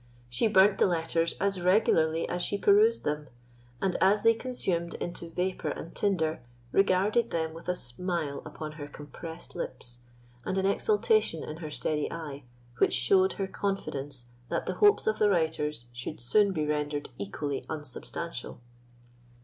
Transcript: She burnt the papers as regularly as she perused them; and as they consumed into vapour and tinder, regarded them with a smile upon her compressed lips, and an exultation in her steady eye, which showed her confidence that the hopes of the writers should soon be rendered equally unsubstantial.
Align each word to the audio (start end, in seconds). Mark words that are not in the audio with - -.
She 0.31 0.47
burnt 0.47 0.79
the 0.79 0.89
papers 0.91 1.33
as 1.39 1.61
regularly 1.61 2.27
as 2.27 2.41
she 2.41 2.57
perused 2.57 3.03
them; 3.03 3.27
and 3.79 3.95
as 4.01 4.23
they 4.23 4.33
consumed 4.33 4.95
into 4.95 5.29
vapour 5.29 5.69
and 5.69 5.93
tinder, 5.95 6.41
regarded 6.71 7.29
them 7.29 7.53
with 7.53 7.69
a 7.69 7.75
smile 7.75 8.41
upon 8.43 8.71
her 8.71 8.87
compressed 8.87 9.55
lips, 9.55 9.99
and 10.43 10.57
an 10.57 10.65
exultation 10.65 11.43
in 11.43 11.57
her 11.57 11.69
steady 11.69 12.11
eye, 12.11 12.41
which 12.79 12.93
showed 12.93 13.33
her 13.33 13.45
confidence 13.45 14.25
that 14.49 14.65
the 14.65 14.73
hopes 14.73 15.05
of 15.05 15.19
the 15.19 15.29
writers 15.29 15.85
should 15.93 16.19
soon 16.19 16.51
be 16.51 16.65
rendered 16.65 17.09
equally 17.19 17.63
unsubstantial. 17.69 18.59